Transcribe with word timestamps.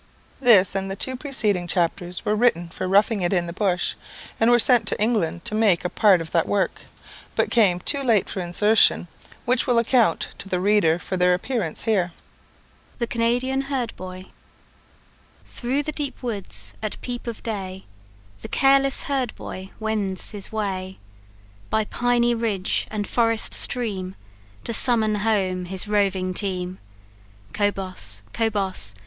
'"[This, 0.41 0.73
and 0.73 0.89
the 0.89 0.95
two 0.95 1.15
preceding 1.15 1.67
chapters, 1.67 2.25
were 2.25 2.35
written 2.35 2.69
for 2.69 2.87
"Roughing 2.87 3.21
it 3.21 3.31
in 3.31 3.45
the 3.45 3.53
Bush," 3.53 3.93
and 4.39 4.49
were 4.49 4.57
sent 4.57 4.87
to 4.87 4.99
England 4.99 5.45
to 5.45 5.53
make 5.53 5.85
a 5.85 5.91
part 5.91 6.21
of 6.21 6.31
that 6.31 6.47
work, 6.47 6.85
but 7.35 7.51
came 7.51 7.79
too 7.79 8.01
late 8.01 8.27
for 8.27 8.39
insertion, 8.39 9.07
which 9.45 9.67
will 9.67 9.77
account 9.77 10.29
to 10.39 10.49
the 10.49 10.59
reader 10.59 10.97
for 10.97 11.17
their 11.17 11.35
appearance 11.35 11.83
here.] 11.83 12.13
The 12.97 13.05
Canadian 13.05 13.61
Herd 13.69 13.95
Boy. 13.95 14.31
"Through 15.45 15.83
the 15.83 15.91
deep 15.91 16.23
woods, 16.23 16.73
at 16.81 16.99
peep 17.01 17.27
of 17.27 17.43
day, 17.43 17.85
The 18.41 18.47
careless 18.47 19.03
herd 19.03 19.35
boy 19.35 19.69
wends 19.79 20.31
his 20.31 20.51
way, 20.51 20.97
By 21.69 21.85
piny 21.85 22.33
ridge 22.33 22.87
and 22.89 23.05
forest 23.07 23.53
stream, 23.53 24.15
To 24.63 24.73
summon 24.73 25.13
home 25.21 25.65
his 25.65 25.87
roving 25.87 26.33
team 26.33 26.79
Cobos! 27.53 28.23
cobos! 28.33 28.95